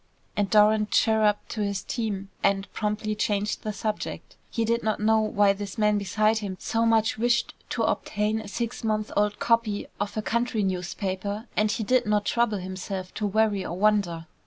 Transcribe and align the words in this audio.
And 0.35 0.49
Doran 0.49 0.87
chirrupped 0.87 1.47
to 1.49 1.61
his 1.61 1.83
team 1.83 2.29
and 2.41 2.67
promptly 2.73 3.13
changed 3.13 3.61
the 3.61 3.71
subject. 3.71 4.35
He 4.49 4.65
did 4.65 4.81
not 4.81 4.99
know 4.99 5.19
why 5.19 5.53
this 5.53 5.77
man 5.77 5.99
beside 5.99 6.39
him 6.39 6.57
so 6.59 6.87
much 6.87 7.19
wished 7.19 7.53
to 7.69 7.83
obtain 7.83 8.41
a 8.41 8.47
six 8.47 8.83
months 8.83 9.11
old 9.15 9.37
copy 9.37 9.85
of 9.99 10.17
a 10.17 10.23
country 10.23 10.63
newspaper, 10.63 11.45
and 11.55 11.69
he 11.71 11.83
did 11.83 12.07
not 12.07 12.25
trouble 12.25 12.57
himself 12.57 13.13
to 13.13 13.27
worry 13.27 13.63
or 13.63 13.77
wonder. 13.77 14.25